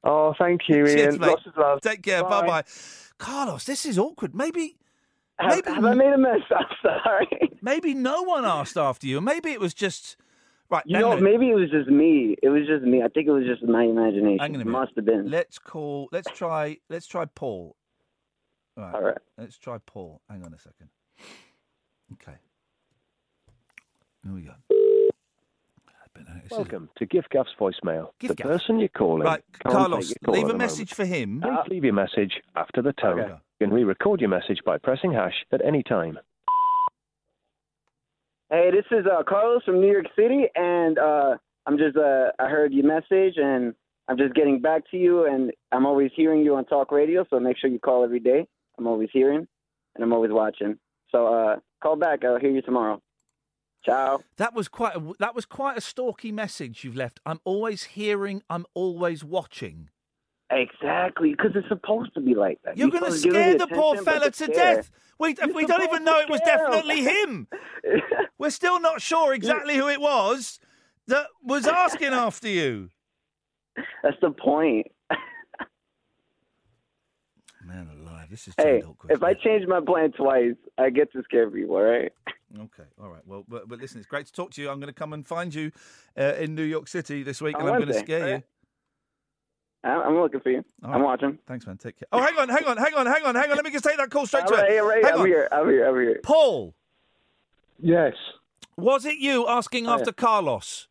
[0.05, 1.19] Oh, thank you, Iain.
[1.19, 1.21] Mate.
[1.21, 1.81] Lots of love.
[1.81, 2.23] Take care.
[2.23, 2.47] Bye.
[2.47, 2.65] Bye.
[3.19, 4.35] Carlos, this is awkward.
[4.35, 4.77] Maybe.
[5.39, 6.41] Have, maybe have I made a mess?
[6.51, 7.29] I'm sorry.
[7.63, 9.21] Maybe no one asked after you.
[9.21, 10.17] Maybe it was just
[10.71, 10.83] right.
[10.87, 12.37] You know, maybe it was just me.
[12.43, 13.03] It was just me.
[13.03, 14.39] I think it was just my imagination.
[14.39, 15.31] Hang It must have been.
[15.31, 16.09] Let's call.
[16.13, 16.79] Let's try.
[16.89, 17.77] Let's try Paul.
[18.77, 18.95] All right.
[18.95, 19.19] All right.
[19.37, 20.21] Let's try Paul.
[20.29, 20.89] Hang on a second.
[22.15, 22.39] Okay.
[24.25, 24.53] Here we go.
[26.51, 28.11] Welcome to giffgaff's voicemail.
[28.19, 28.47] Gift the Gaff.
[28.47, 29.23] person you're calling.
[29.23, 31.41] Right, can't Carlos, call leave a the message for him.
[31.41, 31.65] Moment.
[31.67, 33.21] Please leave your message after the tone.
[33.21, 33.35] Okay.
[33.61, 36.19] You can re-record your message by pressing hash at any time.
[38.51, 42.49] Hey, this is uh, Carlos from New York City, and uh, I'm just uh, I
[42.49, 43.75] heard your message, and
[44.09, 47.39] I'm just getting back to you, and I'm always hearing you on talk radio, so
[47.39, 48.47] make sure you call every day.
[48.79, 49.47] I'm always hearing,
[49.95, 50.79] and I'm always watching.
[51.13, 52.25] So uh, call back.
[52.25, 53.03] I'll hear you tomorrow.
[53.85, 54.21] Ciao.
[54.37, 57.21] That was quite a that was quite a stalky message you've left.
[57.25, 58.43] I'm always hearing.
[58.51, 59.91] I'm always watching.
[60.51, 62.77] Exactly, because it's supposed to be like that.
[62.79, 64.91] You're You're going to supposed to give scare the poor fella to to death.
[65.19, 67.49] We we don't even know it was definitely him.
[68.39, 70.59] We're still not sure exactly who it was
[71.07, 72.91] that was asking after you.
[74.03, 74.87] That's the point.
[77.65, 79.13] Man alive, this is Hey, awkward.
[79.13, 82.13] if I change my plan twice, I get to scare people, right?
[82.57, 83.21] Okay, all right.
[83.27, 84.71] Well, but, but listen, it's great to talk to you.
[84.71, 85.71] I'm going to come and find you
[86.19, 88.43] uh, in New York City this week, On and I'm going to scare Oh, you.
[89.85, 90.65] I- I'm looking for you.
[90.85, 91.39] All I'm watching.
[91.47, 91.77] Thanks, man.
[91.77, 92.09] Take care.
[92.11, 93.57] Oh, hang on, hang on, hang on, hang on, hang on.
[93.57, 94.79] Let me just take that call straight All to right, it.
[94.81, 95.27] all right, Hang I'm on.
[95.27, 95.49] here.
[95.53, 95.87] I'm here.
[95.89, 96.21] I'm here.
[96.23, 96.75] Paul,
[97.81, 98.15] Yes,
[98.77, 99.95] was it you asking Hiya.
[99.95, 100.89] after Carlos?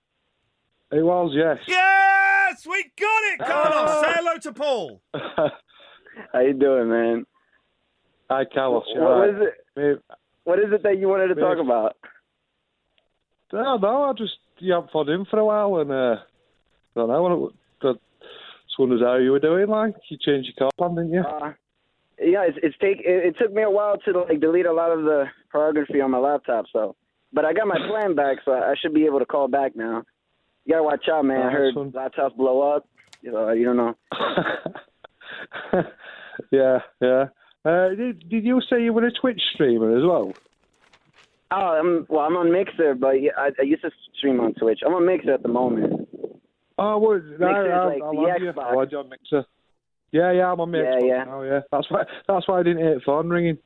[0.91, 1.31] it was.
[1.33, 1.57] Yes.
[1.67, 3.89] Yes, we got it, Carlos.
[3.89, 4.01] Oh.
[4.05, 5.01] Say hello to Paul.
[6.33, 7.25] How you doing, man?
[8.29, 8.83] Hi, Carlos.
[8.87, 9.53] What you all was it?
[9.75, 9.97] Mate,
[10.47, 11.97] What is it that you wanted to talk about?
[13.51, 16.15] No, no, I just you haven't phoned in for a while, and uh,
[16.95, 17.51] I don't know.
[17.81, 19.67] I just wondered how you were doing.
[19.67, 21.19] Like you changed your car plan, didn't you?
[21.19, 21.51] Uh,
[22.17, 22.99] yeah, it's, it's take.
[23.01, 26.11] It, it took me a while to like delete a lot of the pornography on
[26.11, 26.63] my laptop.
[26.71, 26.95] So,
[27.33, 30.03] but I got my plan back, so I should be able to call back now.
[30.63, 31.41] You gotta watch out, man.
[31.41, 32.87] I Oh, heard that's laptops blow up.
[33.21, 33.95] You know, you don't know.
[36.53, 37.25] yeah, yeah.
[37.67, 40.31] Uh, did, did you say you were a Twitch streamer as well?
[41.51, 42.21] Oh, I'm well.
[42.21, 44.79] I'm on Mixer, but I, I used to stream on Twitch.
[44.85, 46.07] I'm on Mixer at the moment.
[46.77, 48.51] Oh, well, no, Mixer's I, like I, the love you.
[48.51, 48.63] Xbox.
[48.63, 49.45] I love you on Mixer.
[50.11, 51.05] Yeah, yeah, I'm on Mixer.
[51.05, 51.25] yeah.
[51.25, 51.25] yeah.
[51.27, 51.59] Oh, yeah.
[51.71, 52.03] That's why.
[52.27, 53.57] That's why I didn't hear the phone ringing.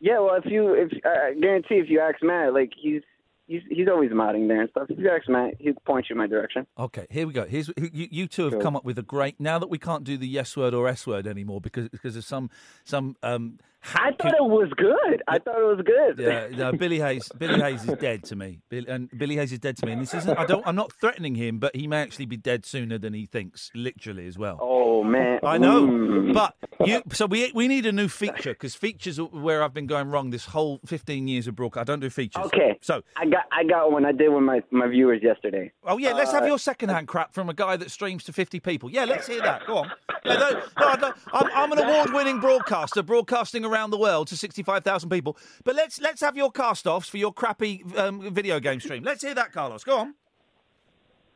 [0.00, 3.02] Yeah, well, if you, if I guarantee, if you ask Matt, like he's
[3.46, 4.86] he's he's always modding there and stuff.
[4.90, 6.66] If you ask Matt, he'll point you in my direction.
[6.78, 7.44] Okay, here we go.
[7.44, 8.62] Here's you, you two have Cool.
[8.62, 9.38] come up with a great.
[9.40, 12.24] Now that we can't do the yes word or s word anymore because because of
[12.24, 12.50] some
[12.84, 13.16] some.
[13.22, 13.58] Um,
[13.94, 15.22] I thought it was good.
[15.28, 16.18] I thought it was good.
[16.18, 17.30] Yeah, no, Billy Hayes.
[17.38, 19.92] Billy Hayes is dead to me, Bill, and Billy Hayes is dead to me.
[19.92, 20.36] And this isn't.
[20.36, 20.66] I don't.
[20.66, 24.26] I'm not threatening him, but he may actually be dead sooner than he thinks, literally
[24.26, 24.58] as well.
[24.60, 26.34] Oh man, I know, Mm.
[26.34, 27.00] but you.
[27.12, 30.30] So we we need a new feature because features are where I've been going wrong
[30.30, 31.88] this whole 15 years of broadcast.
[31.88, 32.44] I don't do features.
[32.46, 32.76] Okay.
[32.82, 34.04] So I got I got one.
[34.04, 35.72] I did with my my viewers yesterday.
[35.84, 38.60] Oh yeah, let's have Uh, your second-hand crap from a guy that streams to 50
[38.60, 38.90] people.
[38.90, 39.66] Yeah, let's hear that.
[39.66, 39.92] Go on.
[40.24, 45.08] Yeah, no, no, no, I'm, I'm an award-winning broadcaster, broadcasting around the world to 65,000
[45.10, 45.36] people.
[45.64, 49.02] But let's let's have your cast-offs for your crappy um, video game stream.
[49.02, 49.84] Let's hear that, Carlos.
[49.84, 50.14] Go on.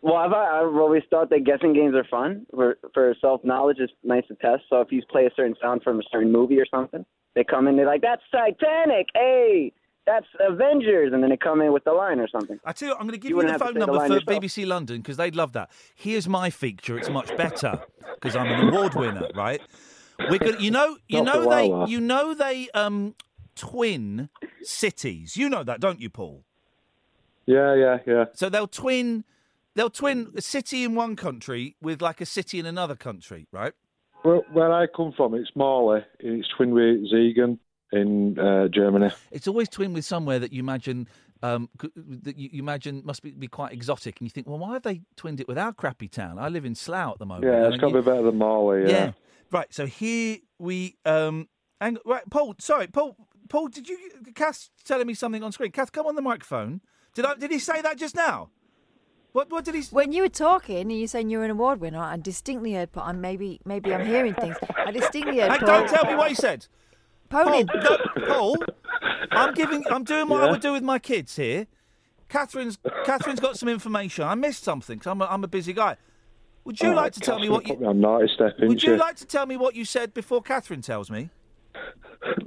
[0.02, 3.76] Well, I've, I've always thought that guessing games are fun for for self knowledge.
[3.80, 4.62] It's nice to test.
[4.70, 7.68] So if you play a certain sound from a certain movie or something, they come
[7.68, 7.76] in.
[7.76, 9.72] They're like, "That's Titanic." Hey,
[10.06, 12.58] that's Avengers, and then they come in with the line or something.
[12.64, 13.78] I tell you, what, I'm going to give You you, the phone to say the
[13.80, 14.42] number for yourself.
[14.42, 15.70] BBC London because they'd love that.
[15.94, 16.98] Here's my feature.
[16.98, 17.80] It's much better
[18.14, 19.60] because I'm an award winner, right?
[20.30, 23.14] We're going you know, you know they, while, you know they um
[23.54, 24.28] twin
[24.62, 25.36] cities.
[25.36, 26.44] You know that, don't you, Paul?
[27.46, 28.24] Yeah, yeah, yeah.
[28.32, 29.24] So they'll twin,
[29.74, 33.72] they'll twin a city in one country with like a city in another country, right?
[34.24, 36.04] Well, where I come from, it's Morley.
[36.18, 37.58] It's twin with Siegen
[37.92, 39.10] in uh, Germany.
[39.30, 41.08] It's always twinned with somewhere that you imagine.
[41.42, 44.74] Um, that you you imagine must be, be quite exotic, and you think, well, why
[44.74, 46.38] have they twinned it with our crappy town?
[46.38, 47.46] I live in Slough at the moment.
[47.46, 48.82] Yeah, and it's got to be better than Morley.
[48.82, 48.88] Yeah.
[48.88, 49.12] Yeah.
[49.50, 49.72] Right.
[49.72, 51.48] So here we um
[51.80, 53.16] hang right, Paul, sorry, Paul
[53.48, 53.98] Paul, did you
[54.34, 55.72] Kath telling me something on screen?
[55.72, 56.82] Kath, come on the microphone.
[57.14, 58.50] Did I did he say that just now?
[59.32, 62.00] What what did he When you were talking and you saying you're an award winner,
[62.00, 62.90] I distinctly heard.
[62.92, 64.56] But I'm maybe maybe I'm hearing things.
[64.76, 65.52] I distinctly heard.
[65.52, 66.66] Hey, Paul- don't tell me what he said.
[67.30, 68.56] Paul, no, Paul,
[69.30, 71.66] I'm giving I'm doing what I would do with my kids here.
[72.28, 74.24] Catherine's Catherine's got some information.
[74.24, 75.96] I missed something 'cause I'm a, I'm a busy guy.
[76.64, 78.68] Would you Oh, like to tell me what you put me on naughty step, Would
[78.78, 81.30] didn't you like to tell me what you said before Catherine tells me?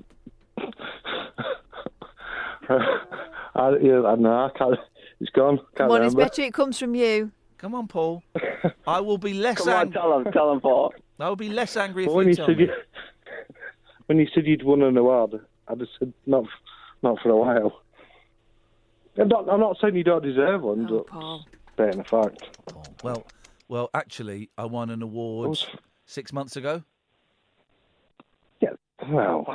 [2.70, 4.34] I, yeah, I know.
[4.34, 4.76] I can't.
[5.20, 5.58] It's gone.
[5.58, 7.32] Can't come on, it's better it comes from you.
[7.58, 8.24] Come on, Paul.
[8.88, 9.94] I will be less Come on, angry.
[9.94, 10.94] tell him, tell him, Paul.
[11.20, 12.56] I will be less angry if But when you you tell me.
[12.64, 12.70] you,
[14.08, 15.34] when you said you'd won an award,
[15.68, 16.46] I just said not,
[17.02, 17.80] not for a while.
[19.18, 21.46] I'm not, I'm not saying you don't deserve one, Oh, but Paul.
[21.74, 22.44] stating the fact.
[23.04, 23.26] Well,
[23.68, 25.58] well, actually, I won an award
[26.06, 26.84] six months ago.
[28.62, 28.70] Yeah.
[29.10, 29.46] Well,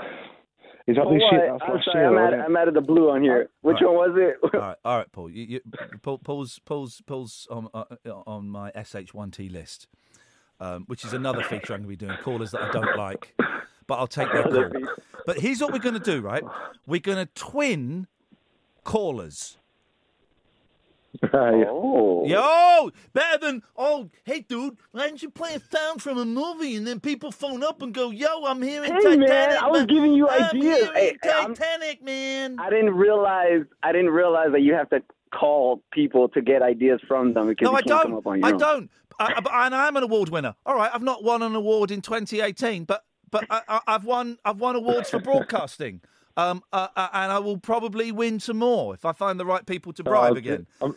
[0.86, 1.30] is that Oh, this what?
[1.32, 1.40] shit?
[1.50, 2.46] That's I'm sorry, year, I'm, out.
[2.46, 3.50] I'm out of the blue on here.
[3.62, 4.54] Which All one was it?
[4.54, 5.30] All right, all right, Paul.
[5.30, 5.60] You, you,
[6.02, 7.84] Paul Paul's Paul's Paul's on uh,
[8.26, 9.88] on my SH1T list,
[10.60, 12.16] um, which is another feature I'm going to be doing.
[12.22, 13.34] Callers that I don't like,
[13.88, 14.70] but I'll take their call.
[15.26, 16.44] But here's what we're going to do, right?
[16.86, 18.06] We're going to twin
[18.84, 19.56] callers.
[21.32, 21.64] Right.
[21.68, 22.24] Oh.
[22.26, 26.76] Yo, better than oh, hey dude, why don't you play a sound from a movie
[26.76, 29.28] and then people phone up and go, yo, I'm hearing Hey, Titanic.
[29.28, 29.86] man, I was man.
[29.88, 30.90] giving you I'm ideas.
[30.94, 32.58] Hey, hey, I'm- Titanic, man.
[32.60, 33.62] I didn't realize.
[33.82, 35.02] I didn't realize that you have to
[35.34, 38.18] call people to get ideas from them because No, I can't come don't.
[38.18, 38.58] up on your I own.
[38.58, 38.90] don't.
[39.18, 40.54] I, I, and I'm an award winner.
[40.66, 44.38] All right, I've not won an award in 2018, but but I, I, I've won
[44.44, 46.00] I've won awards for broadcasting.
[46.36, 49.66] Um, uh, uh, and I will probably win some more if I find the right
[49.66, 50.66] people to bribe Oh, again.
[50.80, 50.96] I'm-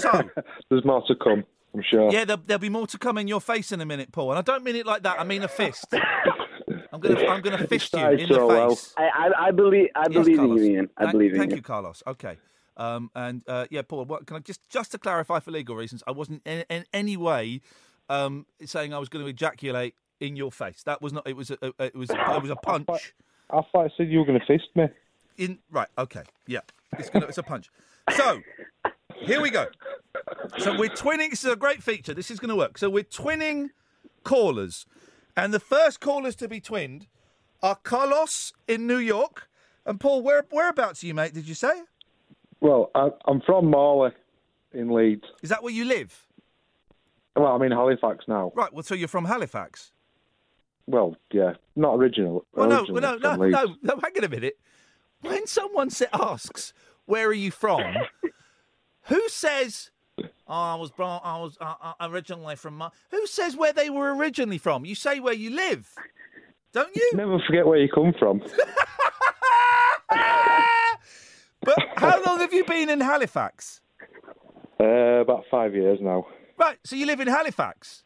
[0.00, 0.22] So,
[0.70, 2.10] There's more to come, I'm sure.
[2.12, 4.30] yeah, there, there'll be more to come in your face in a minute, Paul.
[4.32, 5.20] And I don't mean it like that.
[5.20, 5.86] I mean a fist.
[6.92, 8.70] I'm gonna I'm gonna fist you in so the well.
[8.70, 8.94] face.
[8.96, 10.88] I, I, I believe I Yes, believe in you, Iain.
[10.96, 11.56] I Thank- believe in Thank you.
[11.58, 12.02] you, Carlos.
[12.06, 12.36] Okay.
[12.76, 14.04] Um, and uh, yeah, Paul.
[14.06, 16.02] What, can I just just to clarify for legal reasons?
[16.08, 17.60] I wasn't in, in any way
[18.08, 20.82] um, saying I was going to ejaculate in your face.
[20.84, 21.26] That was not.
[21.26, 22.86] It was a, a- it was it was a punch.
[23.50, 24.84] I thought I said you were going to fist me.
[25.38, 25.88] In right.
[25.98, 26.22] Okay.
[26.46, 26.60] Yeah.
[26.98, 27.70] It's gonna, it's a punch.
[28.16, 28.40] So
[29.16, 29.66] here we go.
[30.58, 31.30] So we're twinning.
[31.30, 32.14] This is a great feature.
[32.14, 32.78] This is going to work.
[32.78, 33.70] So we're twinning
[34.24, 34.86] callers,
[35.36, 37.06] and the first callers to be twinned
[37.62, 39.48] are Carlos in New York
[39.86, 40.22] and Paul.
[40.22, 41.32] Where whereabouts are you, mate?
[41.34, 41.82] Did you say?
[42.60, 44.10] Well, I, I'm from Morley
[44.72, 45.24] in Leeds.
[45.42, 46.26] Is that where you live?
[47.36, 48.52] Well, I'm in Halifax now.
[48.54, 48.72] Right.
[48.72, 49.92] Well, so you're from Halifax.
[50.86, 52.44] Well, yeah, not original.
[52.54, 53.52] Well, no, well, no, no, Leeds.
[53.52, 54.00] no, no.
[54.02, 54.58] Hang on a minute.
[55.20, 56.72] When someone asks,
[57.06, 57.82] "Where are you from?"
[59.04, 62.76] who says, oh, "I was brought, I was uh, uh, originally from"?
[62.76, 64.84] Mar-" Who says where they were originally from?
[64.84, 65.94] You say where you live,
[66.72, 67.10] don't you?
[67.14, 68.42] Never forget where you come from.
[71.62, 73.80] But how long have you been in Halifax?
[74.78, 76.26] Uh, about five years now.
[76.58, 76.78] Right.
[76.84, 78.04] So you live in Halifax.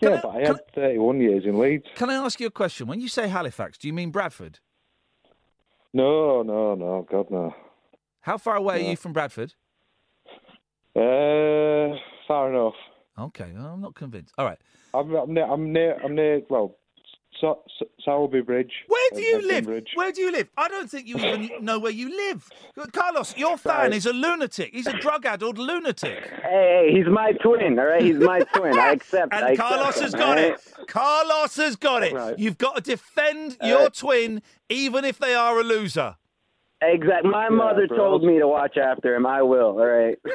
[0.00, 1.84] Yeah, but I had 31 years in Leeds.
[1.94, 2.86] Can I ask you a question?
[2.86, 4.60] When you say Halifax, do you mean Bradford?
[5.92, 7.54] No, no, no, God, no.
[8.20, 9.54] How far away are you from Bradford?
[10.94, 12.74] Uh, far enough.
[13.18, 14.34] Okay, well, I'm not convinced.
[14.38, 14.58] All right.
[14.94, 16.76] I'm, I'm near, I'm near, I'm near, well,
[17.40, 18.72] so, so, Sowerby Bridge.
[18.88, 19.64] Where do uh, you Hexham live?
[19.64, 19.88] Bridge.
[19.94, 20.48] Where do you live?
[20.56, 22.48] I don't think you even know where you live.
[22.92, 24.70] Carlos, your fan is a lunatic.
[24.72, 26.18] He's a drug-addled lunatic.
[26.42, 28.02] Hey, hey, he's my twin, all right?
[28.02, 28.78] He's my twin.
[28.78, 29.32] I accept.
[29.32, 30.52] I And accept Carlos him, has all got right?
[30.52, 30.88] it.
[30.88, 32.12] Carlos has got it.
[32.12, 32.38] Right.
[32.38, 33.94] You've got to defend All your right.
[33.94, 36.16] twin, even if they are a loser.
[36.80, 37.30] Exactly.
[37.30, 37.96] My mother bro.
[37.96, 39.26] told me to watch after him.
[39.26, 40.16] I will, all right?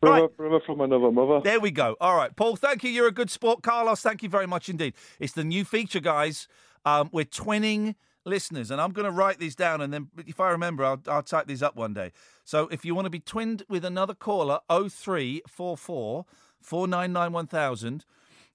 [0.00, 1.40] Brother, brother from another mother.
[1.42, 1.96] There we go.
[2.00, 2.56] All right, Paul.
[2.56, 2.90] Thank you.
[2.90, 3.62] You're a good sport.
[3.62, 4.94] Carlos, thank you very much indeed.
[5.18, 6.46] It's the new feature, guys.
[6.84, 10.50] Um, we're twinning listeners, and I'm going to write these down, and then if I
[10.50, 12.12] remember, I'll, I'll type these up one day.
[12.44, 16.26] So if you want to be twinned with another caller, 0344
[16.60, 18.04] 499 1000.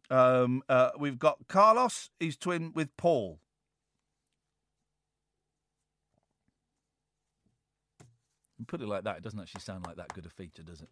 [0.09, 2.09] Um, uh, we've got Carlos.
[2.19, 3.39] He's twinned with Paul.
[8.59, 9.17] You Put it like that.
[9.17, 10.89] It doesn't actually sound like that good a feature, does it?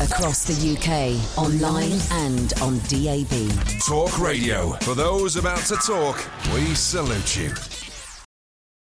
[0.00, 3.50] Across the UK, online and on DAB.
[3.86, 4.70] Talk radio.
[4.80, 7.89] For those about to talk, we salute you.